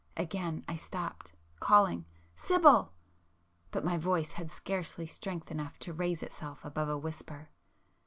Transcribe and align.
Again 0.17 0.65
I 0.67 0.77
stopped,—calling 0.77 2.05
"Sibyl!" 2.35 2.91
but 3.69 3.85
my 3.85 3.99
voice 3.99 4.31
had 4.31 4.49
scarcely 4.49 5.05
strength 5.05 5.51
enough 5.51 5.77
to 5.77 5.93
raise 5.93 6.23
itself 6.23 6.65
above 6.65 6.89
a 6.89 6.97
whisper. 6.97 7.49